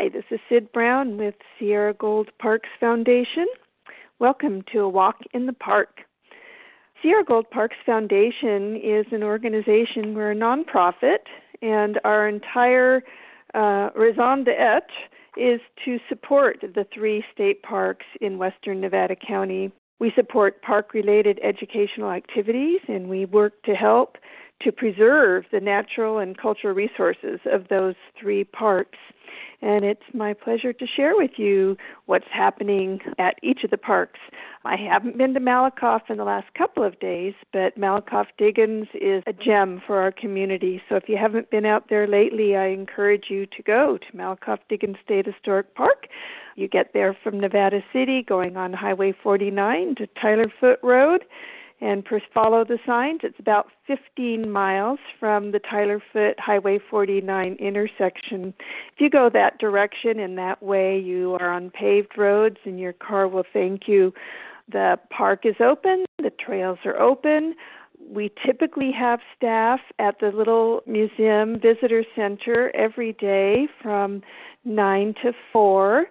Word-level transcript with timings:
Hi, 0.00 0.08
this 0.08 0.22
is 0.30 0.38
Sid 0.48 0.70
Brown 0.70 1.16
with 1.18 1.34
Sierra 1.58 1.92
Gold 1.92 2.28
Parks 2.38 2.68
Foundation. 2.78 3.48
Welcome 4.20 4.62
to 4.72 4.82
A 4.82 4.88
Walk 4.88 5.16
in 5.34 5.46
the 5.46 5.52
Park. 5.52 6.02
Sierra 7.02 7.24
Gold 7.24 7.50
Parks 7.50 7.74
Foundation 7.84 8.76
is 8.76 9.06
an 9.10 9.24
organization, 9.24 10.14
we're 10.14 10.30
a 10.30 10.36
nonprofit, 10.36 11.26
and 11.62 11.98
our 12.04 12.28
entire 12.28 13.02
uh, 13.54 13.90
raison 13.96 14.44
d'etre 14.44 14.86
is 15.36 15.60
to 15.84 15.98
support 16.08 16.58
the 16.60 16.86
three 16.94 17.24
state 17.34 17.64
parks 17.64 18.06
in 18.20 18.38
western 18.38 18.80
Nevada 18.80 19.16
County. 19.16 19.72
We 19.98 20.12
support 20.14 20.62
park 20.62 20.94
related 20.94 21.40
educational 21.42 22.12
activities 22.12 22.82
and 22.86 23.08
we 23.08 23.24
work 23.24 23.60
to 23.64 23.74
help 23.74 24.16
to 24.62 24.70
preserve 24.70 25.44
the 25.50 25.60
natural 25.60 26.18
and 26.18 26.36
cultural 26.36 26.74
resources 26.74 27.40
of 27.52 27.66
those 27.68 27.94
three 28.20 28.44
parks. 28.44 28.98
And 29.60 29.84
it's 29.84 30.02
my 30.14 30.34
pleasure 30.34 30.72
to 30.72 30.86
share 30.86 31.16
with 31.16 31.32
you 31.36 31.76
what's 32.06 32.28
happening 32.32 33.00
at 33.18 33.34
each 33.42 33.64
of 33.64 33.70
the 33.70 33.76
parks. 33.76 34.20
I 34.64 34.76
haven't 34.76 35.18
been 35.18 35.34
to 35.34 35.40
Malakoff 35.40 36.02
in 36.08 36.16
the 36.16 36.24
last 36.24 36.46
couple 36.54 36.84
of 36.84 37.00
days, 37.00 37.34
but 37.52 37.78
Malakoff 37.78 38.26
Diggins 38.36 38.86
is 38.94 39.22
a 39.26 39.32
gem 39.32 39.82
for 39.84 40.00
our 40.00 40.12
community. 40.12 40.80
So 40.88 40.94
if 40.94 41.08
you 41.08 41.16
haven't 41.16 41.50
been 41.50 41.66
out 41.66 41.88
there 41.88 42.06
lately, 42.06 42.56
I 42.56 42.66
encourage 42.66 43.24
you 43.30 43.46
to 43.46 43.62
go 43.62 43.98
to 43.98 44.16
Malakoff 44.16 44.58
Diggins 44.68 44.96
State 45.04 45.26
Historic 45.26 45.74
Park. 45.74 46.06
You 46.54 46.68
get 46.68 46.92
there 46.92 47.16
from 47.22 47.40
Nevada 47.40 47.80
City 47.92 48.22
going 48.22 48.56
on 48.56 48.72
Highway 48.72 49.12
49 49.22 49.96
to 49.96 50.06
Tyler 50.20 50.52
Foote 50.60 50.80
Road 50.82 51.24
and 51.80 52.04
follow 52.34 52.64
the 52.64 52.78
signs. 52.86 53.20
It's 53.22 53.38
about 53.38 53.68
15 53.86 54.50
miles 54.50 54.98
from 55.20 55.52
the 55.52 55.60
Tyler 55.60 56.02
Foote 56.12 56.38
Highway 56.38 56.78
49 56.90 57.56
intersection. 57.60 58.54
If 58.94 59.00
you 59.00 59.10
go 59.10 59.30
that 59.32 59.58
direction 59.58 60.18
in 60.18 60.34
that 60.36 60.62
way, 60.62 60.98
you 60.98 61.36
are 61.40 61.52
on 61.52 61.70
paved 61.70 62.18
roads 62.18 62.56
and 62.64 62.80
your 62.80 62.92
car 62.92 63.28
will 63.28 63.44
thank 63.52 63.82
you. 63.86 64.12
The 64.70 64.98
park 65.10 65.46
is 65.46 65.56
open, 65.60 66.04
the 66.18 66.30
trails 66.30 66.78
are 66.84 67.00
open. 67.00 67.54
We 68.10 68.30
typically 68.44 68.90
have 68.92 69.20
staff 69.36 69.80
at 69.98 70.20
the 70.20 70.28
little 70.28 70.82
museum 70.86 71.60
visitor 71.60 72.04
center 72.16 72.74
every 72.74 73.12
day 73.12 73.68
from 73.82 74.22
9 74.64 75.14
to 75.22 75.32
4 75.52 76.06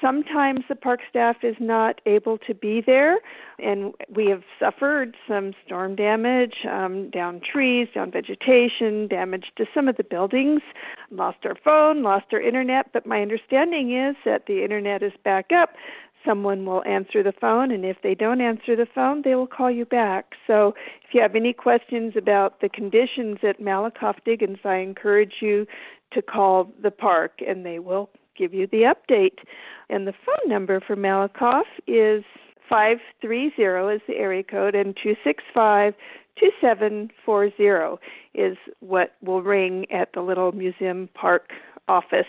sometimes 0.00 0.60
the 0.68 0.74
park 0.74 1.00
staff 1.08 1.36
is 1.42 1.56
not 1.60 2.00
able 2.06 2.38
to 2.38 2.54
be 2.54 2.82
there, 2.84 3.18
and 3.58 3.94
we 4.14 4.26
have 4.26 4.42
suffered 4.58 5.16
some 5.26 5.52
storm 5.64 5.96
damage, 5.96 6.54
um, 6.70 7.10
down 7.10 7.40
trees, 7.40 7.88
down 7.94 8.10
vegetation, 8.10 9.08
damage 9.08 9.46
to 9.56 9.64
some 9.74 9.88
of 9.88 9.96
the 9.96 10.04
buildings, 10.04 10.62
lost 11.10 11.38
our 11.44 11.56
phone, 11.62 12.02
lost 12.02 12.26
our 12.32 12.40
internet. 12.40 12.92
But 12.92 13.06
my 13.06 13.22
understanding 13.22 13.96
is 13.96 14.16
that 14.24 14.46
the 14.46 14.62
internet 14.62 15.02
is 15.02 15.12
back 15.24 15.50
up. 15.52 15.70
Someone 16.26 16.66
will 16.66 16.84
answer 16.84 17.22
the 17.22 17.32
phone, 17.32 17.70
and 17.70 17.84
if 17.84 17.98
they 18.02 18.14
don't 18.14 18.40
answer 18.40 18.74
the 18.74 18.86
phone, 18.92 19.22
they 19.24 19.34
will 19.34 19.46
call 19.46 19.70
you 19.70 19.84
back. 19.84 20.32
So, 20.46 20.74
if 21.06 21.14
you 21.14 21.22
have 21.22 21.36
any 21.36 21.52
questions 21.52 22.14
about 22.16 22.60
the 22.60 22.68
conditions 22.68 23.38
at 23.42 23.60
Malakoff 23.60 24.16
Diggins, 24.24 24.58
I 24.64 24.76
encourage 24.76 25.34
you 25.40 25.66
to 26.12 26.20
call 26.20 26.72
the 26.82 26.90
park, 26.90 27.38
and 27.46 27.64
they 27.64 27.78
will 27.78 28.10
give 28.38 28.54
you 28.54 28.66
the 28.66 28.92
update. 28.94 29.38
And 29.90 30.06
the 30.06 30.14
phone 30.24 30.48
number 30.48 30.80
for 30.80 30.96
Malakoff 30.96 31.64
is 31.86 32.24
530 32.68 33.94
is 33.94 34.02
the 34.06 34.16
area 34.16 34.42
code 34.42 34.74
and 34.74 34.94
265 35.02 35.94
2740 36.38 38.00
is 38.34 38.56
what 38.80 39.14
will 39.22 39.42
ring 39.42 39.86
at 39.90 40.12
the 40.14 40.20
little 40.20 40.52
museum 40.52 41.08
park 41.14 41.50
office. 41.88 42.26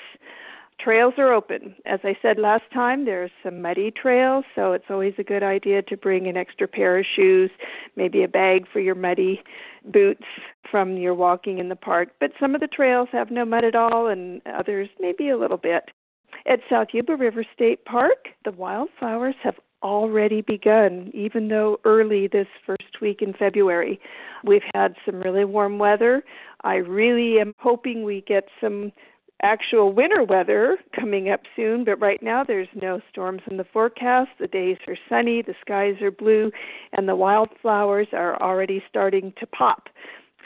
Trails 0.80 1.16
are 1.18 1.34
open. 1.34 1.76
As 1.86 2.00
I 2.04 2.16
said 2.22 2.40
last 2.40 2.64
time, 2.74 3.04
there's 3.04 3.32
some 3.44 3.62
muddy 3.62 3.92
trails, 3.92 4.46
so 4.56 4.72
it's 4.72 4.86
always 4.90 5.14
a 5.18 5.24
good 5.24 5.44
idea 5.44 5.82
to 5.82 5.98
bring 5.98 6.28
an 6.28 6.38
extra 6.38 6.70
pair 6.70 6.98
of 6.98 7.06
shoes, 7.16 7.52
maybe 7.98 8.24
a 8.24 8.30
bag 8.30 8.66
for 8.72 8.80
your 8.80 8.96
muddy 8.96 9.42
boots 9.84 10.24
from 10.72 10.96
your 10.96 11.14
walking 11.14 11.58
in 11.58 11.68
the 11.68 11.76
park. 11.76 12.10
But 12.22 12.32
some 12.40 12.56
of 12.56 12.62
the 12.62 12.68
trails 12.68 13.10
have 13.12 13.30
no 13.30 13.44
mud 13.44 13.66
at 13.66 13.76
all, 13.76 14.08
and 14.08 14.42
others 14.58 14.88
maybe 15.02 15.28
a 15.30 15.38
little 15.38 15.58
bit. 15.58 15.84
At 16.48 16.60
South 16.70 16.90
Yuba 16.94 17.16
River 17.16 17.46
State 17.54 17.86
Park, 17.86 18.30
the 18.46 18.52
wildflowers 18.52 19.36
have 19.44 19.56
already 19.82 20.42
begun, 20.42 21.12
even 21.14 21.48
though 21.48 21.80
early 21.86 22.28
this 22.28 22.48
first 22.66 23.02
week 23.02 23.22
in 23.22 23.34
February. 23.34 24.00
We've 24.44 24.64
had 24.74 24.96
some 25.06 25.22
really 25.22 25.46
warm 25.46 25.80
weather. 25.80 26.24
I 26.64 26.76
really 26.76 27.40
am 27.40 27.54
hoping 27.60 28.04
we 28.04 28.22
get 28.28 28.46
some 28.60 28.92
actual 29.42 29.94
winter 29.94 30.24
weather 30.24 30.78
coming 30.98 31.30
up 31.30 31.42
soon, 31.56 31.86
but 31.86 32.00
right 32.00 32.22
now 32.22 32.44
there's 32.44 32.68
no 32.76 33.00
storms 33.10 33.42
in 33.50 33.58
the 33.58 33.64
forecast. 33.64 34.32
The 34.40 34.48
days 34.48 34.78
are 34.88 34.98
sunny, 35.08 35.42
the 35.42 35.56
skies 35.62 36.02
are 36.02 36.12
blue, 36.12 36.52
and 36.92 37.08
the 37.08 37.16
wildflowers 37.16 38.08
are 38.12 38.42
already 38.42 38.84
starting 38.90 39.34
to 39.40 39.48
pop. 39.48 39.88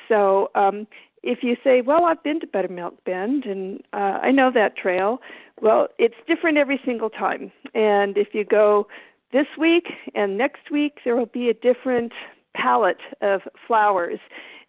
So 0.08 0.52
um, 0.54 0.86
if 1.24 1.40
you 1.42 1.56
say, 1.64 1.82
"Well, 1.82 2.06
I've 2.06 2.24
been 2.24 2.40
to 2.42 2.48
Buttermilk 2.48 3.04
Bend 3.06 3.46
and 3.46 3.82
uh, 3.94 4.20
I 4.22 4.32
know 4.32 4.52
that 4.54 4.78
trail," 4.78 5.20
well, 5.62 5.88
it's 5.98 6.16
different 6.28 6.58
every 6.58 6.80
single 6.86 7.10
time. 7.10 7.52
And 7.74 8.18
if 8.18 8.30
you 8.34 8.44
go 8.44 8.88
this 9.32 9.48
week 9.58 9.86
and 10.14 10.38
next 10.38 10.70
week, 10.72 11.00
there 11.04 11.16
will 11.16 11.26
be 11.26 11.50
a 11.50 11.54
different 11.54 12.12
palette 12.56 13.02
of 13.22 13.42
flowers 13.68 14.20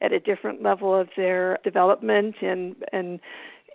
at 0.01 0.13
a 0.13 0.21
different 0.21 0.63
level 0.63 0.99
of 0.99 1.09
their 1.17 1.59
development 1.65 2.37
and 2.41 2.77
and 2.93 3.21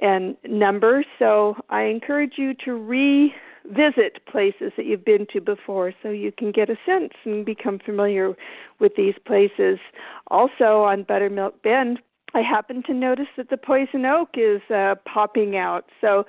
and 0.01 0.37
numbers. 0.47 1.05
So 1.17 1.55
I 1.69 1.83
encourage 1.83 2.33
you 2.37 2.53
to 2.65 2.71
revisit 2.73 4.25
places 4.25 4.71
that 4.77 4.85
you've 4.85 5.05
been 5.05 5.27
to 5.33 5.41
before 5.41 5.93
so 6.01 6.09
you 6.09 6.31
can 6.31 6.51
get 6.51 6.69
a 6.69 6.77
sense 6.85 7.13
and 7.25 7.45
become 7.45 7.79
familiar 7.79 8.33
with 8.79 8.93
these 8.95 9.15
places. 9.25 9.79
Also 10.27 10.83
on 10.83 11.03
Buttermilk 11.03 11.61
Bend, 11.61 11.99
I 12.33 12.41
happen 12.41 12.83
to 12.83 12.93
notice 12.93 13.27
that 13.37 13.49
the 13.49 13.57
poison 13.57 14.05
oak 14.05 14.29
is 14.35 14.61
uh, 14.69 14.95
popping 15.05 15.55
out. 15.57 15.85
So, 16.01 16.25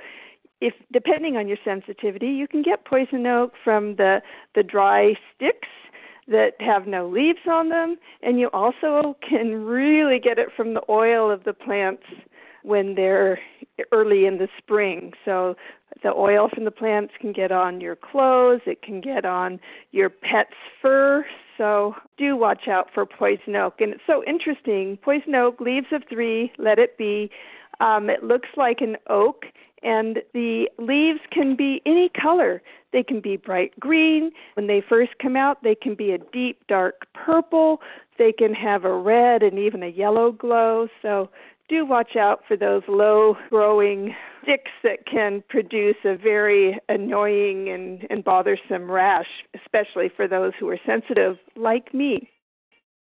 if 0.61 0.75
depending 0.93 1.37
on 1.37 1.49
your 1.49 1.57
sensitivity, 1.65 2.29
you 2.29 2.47
can 2.47 2.63
get 2.63 2.85
poison 2.85 3.27
oak 3.27 3.53
from 3.63 3.97
the 3.97 4.21
the 4.55 4.63
dry 4.63 5.15
sticks 5.35 5.69
that 6.29 6.53
have 6.61 6.87
no 6.87 7.09
leaves 7.09 7.47
on 7.51 7.71
them, 7.71 7.97
and 8.23 8.39
you 8.39 8.49
also 8.53 9.17
can 9.27 9.65
really 9.65 10.19
get 10.19 10.39
it 10.39 10.49
from 10.57 10.75
the 10.75 10.83
oil 10.89 11.31
of 11.31 11.45
the 11.45 11.53
plants 11.53 12.05
when 12.63 12.95
they're 12.95 13.41
early 13.93 14.27
in 14.27 14.39
the 14.39 14.49
spring. 14.59 15.13
So 15.25 15.57
the 16.03 16.11
oil 16.11 16.49
from 16.53 16.65
the 16.65 16.71
plants 16.71 17.15
can 17.21 17.33
get 17.33 17.51
on 17.51 17.81
your 17.81 17.97
clothes, 17.97 18.61
it 18.67 18.83
can 18.83 19.01
get 19.01 19.25
on 19.25 19.61
your 19.93 20.09
pet's 20.09 20.55
fur. 20.81 21.25
So 21.61 21.95
do 22.17 22.37
watch 22.37 22.69
out 22.69 22.89
for 22.95 23.05
poison 23.05 23.55
oak. 23.55 23.83
And 23.83 23.93
it's 23.93 24.03
so 24.07 24.25
interesting. 24.27 24.97
Poison 25.03 25.35
oak, 25.35 25.61
leaves 25.61 25.89
of 25.93 26.03
three, 26.09 26.51
let 26.57 26.79
it 26.79 26.97
be. 26.97 27.31
Um, 27.81 28.09
it 28.09 28.25
looks 28.25 28.49
like 28.57 28.81
an 28.81 28.97
oak, 29.11 29.45
and 29.83 30.21
the 30.33 30.71
leaves 30.79 31.21
can 31.31 31.57
be 31.57 31.83
any 31.85 32.09
color. 32.19 32.63
They 32.95 33.03
can 33.03 33.21
be 33.21 33.37
bright 33.37 33.79
green. 33.79 34.31
When 34.55 34.69
they 34.69 34.83
first 34.87 35.19
come 35.21 35.37
out, 35.37 35.63
they 35.63 35.75
can 35.75 35.95
be 35.95 36.13
a 36.13 36.19
deep 36.33 36.67
dark 36.67 37.07
purple. 37.13 37.83
They 38.17 38.33
can 38.33 38.55
have 38.55 38.87
a 38.87 38.95
red 38.95 39.43
and 39.43 39.59
even 39.59 39.83
a 39.83 39.89
yellow 39.89 40.33
glow. 40.33 40.89
So 41.03 41.29
do 41.71 41.87
watch 41.87 42.17
out 42.17 42.41
for 42.47 42.57
those 42.57 42.83
low 42.89 43.37
growing 43.49 44.15
sticks 44.43 44.73
that 44.83 45.07
can 45.07 45.43
produce 45.49 45.97
a 46.05 46.17
very 46.17 46.79
annoying 46.89 47.69
and, 47.71 48.07
and 48.11 48.25
bothersome 48.25 48.91
rash, 48.91 49.29
especially 49.55 50.11
for 50.15 50.27
those 50.27 50.53
who 50.59 50.69
are 50.69 50.81
sensitive 50.85 51.37
like 51.57 51.95
me. 51.95 52.29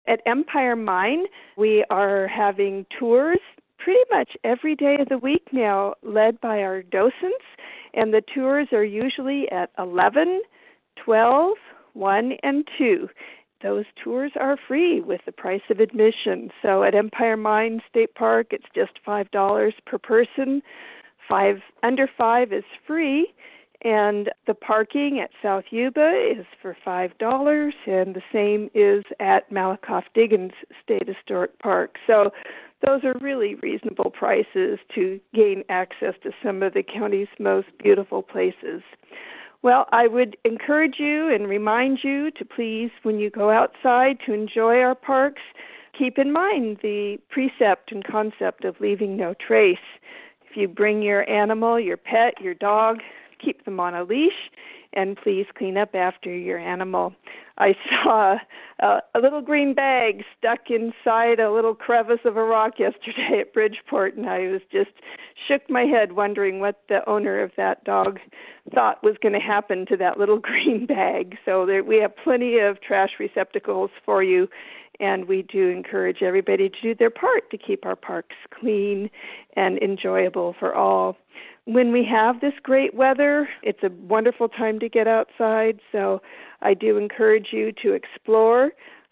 At 0.07 0.21
Empire 0.25 0.75
Mine, 0.75 1.25
we 1.57 1.83
are 1.89 2.27
having 2.27 2.85
tours 2.97 3.39
pretty 3.77 3.99
much 4.11 4.29
every 4.43 4.75
day 4.75 4.97
of 4.99 5.09
the 5.09 5.17
week 5.17 5.47
now, 5.51 5.95
led 6.03 6.39
by 6.39 6.61
our 6.61 6.83
docents, 6.83 7.45
and 7.93 8.13
the 8.13 8.21
tours 8.33 8.67
are 8.71 8.83
usually 8.83 9.49
at 9.51 9.71
11, 9.79 10.41
12, 11.03 11.53
1, 11.93 12.31
and 12.43 12.67
2 12.77 13.09
those 13.63 13.85
tours 14.03 14.31
are 14.39 14.57
free 14.67 15.01
with 15.01 15.21
the 15.25 15.31
price 15.31 15.61
of 15.69 15.79
admission. 15.79 16.49
So 16.61 16.83
at 16.83 16.95
Empire 16.95 17.37
Mine 17.37 17.81
State 17.89 18.15
Park, 18.15 18.47
it's 18.51 18.65
just 18.73 18.93
five 19.05 19.29
dollars 19.31 19.73
per 19.85 19.97
person. 19.97 20.61
Five 21.29 21.57
under 21.83 22.09
five 22.17 22.51
is 22.51 22.63
free, 22.85 23.33
and 23.83 24.29
the 24.47 24.53
parking 24.53 25.19
at 25.23 25.29
South 25.41 25.65
Yuba 25.69 26.33
is 26.37 26.45
for 26.61 26.75
five 26.83 27.17
dollars, 27.19 27.73
and 27.85 28.15
the 28.15 28.23
same 28.33 28.69
is 28.73 29.03
at 29.19 29.49
Malakoff 29.51 30.03
Diggins 30.13 30.51
State 30.83 31.07
Historic 31.07 31.57
Park. 31.59 31.95
So 32.07 32.31
those 32.85 33.03
are 33.03 33.13
really 33.21 33.55
reasonable 33.55 34.09
prices 34.09 34.79
to 34.95 35.19
gain 35.33 35.63
access 35.69 36.15
to 36.23 36.31
some 36.43 36.63
of 36.63 36.73
the 36.73 36.83
county's 36.83 37.27
most 37.39 37.67
beautiful 37.81 38.23
places. 38.23 38.81
Well, 39.63 39.85
I 39.91 40.07
would 40.07 40.37
encourage 40.43 40.95
you 40.97 41.33
and 41.33 41.47
remind 41.47 41.99
you 42.03 42.31
to 42.31 42.45
please, 42.45 42.89
when 43.03 43.19
you 43.19 43.29
go 43.29 43.51
outside 43.51 44.17
to 44.25 44.33
enjoy 44.33 44.79
our 44.79 44.95
parks, 44.95 45.41
keep 45.97 46.17
in 46.17 46.31
mind 46.31 46.79
the 46.81 47.19
precept 47.29 47.91
and 47.91 48.03
concept 48.03 48.65
of 48.65 48.79
leaving 48.79 49.15
no 49.15 49.35
trace. 49.35 49.77
If 50.49 50.57
you 50.57 50.67
bring 50.67 51.03
your 51.03 51.29
animal, 51.29 51.79
your 51.79 51.97
pet, 51.97 52.33
your 52.41 52.55
dog, 52.55 52.99
keep 53.43 53.65
them 53.65 53.79
on 53.79 53.93
a 53.93 54.03
leash 54.03 54.49
and 54.93 55.15
please 55.15 55.45
clean 55.57 55.77
up 55.77 55.95
after 55.95 56.33
your 56.35 56.57
animal. 56.57 57.13
I 57.61 57.75
saw 58.03 58.37
a, 58.79 59.01
a 59.13 59.19
little 59.19 59.41
green 59.41 59.75
bag 59.75 60.23
stuck 60.37 60.69
inside 60.69 61.39
a 61.39 61.51
little 61.51 61.75
crevice 61.75 62.25
of 62.25 62.35
a 62.35 62.43
rock 62.43 62.79
yesterday 62.79 63.39
at 63.41 63.53
Bridgeport, 63.53 64.15
and 64.15 64.27
I 64.27 64.47
was 64.47 64.61
just 64.71 64.89
shook 65.47 65.69
my 65.69 65.83
head 65.83 66.13
wondering 66.13 66.59
what 66.59 66.81
the 66.89 67.07
owner 67.07 67.41
of 67.41 67.51
that 67.57 67.83
dog 67.83 68.19
thought 68.73 69.03
was 69.03 69.15
going 69.21 69.33
to 69.33 69.39
happen 69.39 69.85
to 69.87 69.97
that 69.97 70.17
little 70.17 70.39
green 70.39 70.87
bag. 70.87 71.37
So 71.45 71.65
there, 71.67 71.83
we 71.83 71.97
have 71.97 72.15
plenty 72.23 72.57
of 72.57 72.81
trash 72.81 73.11
receptacles 73.19 73.91
for 74.05 74.23
you 74.23 74.47
and 75.01 75.27
we 75.27 75.41
do 75.41 75.67
encourage 75.67 76.21
everybody 76.21 76.69
to 76.69 76.81
do 76.81 76.95
their 76.95 77.09
part 77.09 77.49
to 77.49 77.57
keep 77.57 77.85
our 77.85 77.95
parks 77.95 78.35
clean 78.57 79.09
and 79.57 79.79
enjoyable 79.79 80.55
for 80.59 80.73
all. 80.73 81.17
When 81.65 81.91
we 81.91 82.05
have 82.09 82.39
this 82.39 82.53
great 82.61 82.93
weather, 82.93 83.49
it's 83.63 83.83
a 83.83 83.89
wonderful 83.89 84.47
time 84.47 84.79
to 84.79 84.87
get 84.87 85.07
outside, 85.07 85.79
so 85.91 86.21
I 86.61 86.75
do 86.75 86.97
encourage 86.97 87.47
you 87.51 87.71
to 87.83 87.93
explore. 87.93 88.71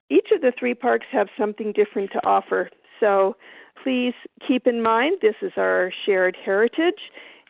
Each 0.10 0.28
of 0.34 0.42
the 0.42 0.54
three 0.58 0.76
parks 0.76 1.08
have 1.12 1.28
something 1.38 1.74
different 1.74 2.12
to 2.12 2.26
offer, 2.26 2.70
so 3.00 3.36
please 3.84 4.14
keep 4.48 4.68
in 4.68 4.82
mind 4.82 5.18
this 5.22 5.36
is 5.42 5.54
our 5.58 5.92
shared 6.06 6.38
heritage 6.44 7.00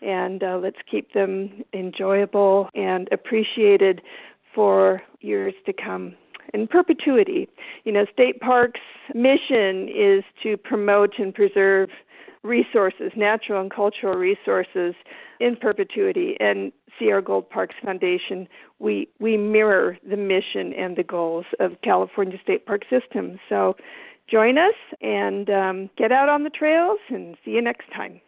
and 0.02 0.44
uh, 0.44 0.58
let's 0.62 0.78
keep 0.90 1.14
them 1.14 1.64
enjoyable 1.74 2.70
and 2.74 3.10
appreciated 3.12 4.02
for 4.54 5.02
years 5.20 5.54
to 5.66 5.74
come 5.74 6.16
in 6.54 6.68
perpetuity. 6.68 7.48
You 7.84 7.92
know, 7.92 8.06
state 8.12 8.40
parks' 8.40 8.80
mission 9.14 9.90
is 9.90 10.24
to 10.44 10.58
promote 10.58 11.20
and 11.20 11.34
preserve 11.34 11.90
resources, 12.44 13.12
natural 13.16 13.62
and 13.62 13.72
cultural 13.72 14.16
resources, 14.16 14.96
in 15.40 15.56
perpetuity. 15.56 16.36
And 16.40 16.72
Sierra 16.98 17.22
Gold 17.22 17.50
Parks 17.50 17.76
Foundation, 17.84 18.48
we 18.80 19.08
we 19.20 19.38
mirror 19.38 19.98
the 20.08 20.18
mission 20.18 20.74
and 20.74 20.96
the 20.96 21.04
goals 21.04 21.46
of 21.60 21.82
California 21.84 22.38
State 22.42 22.66
Park 22.66 22.84
System. 22.90 23.40
So, 23.48 23.76
join 24.30 24.58
us 24.58 24.76
and 25.02 25.50
um, 25.50 25.90
get 25.98 26.12
out 26.12 26.30
on 26.30 26.44
the 26.44 26.50
trails, 26.50 27.00
and 27.10 27.36
see 27.44 27.52
you 27.52 27.62
next 27.62 27.92
time. 27.94 28.22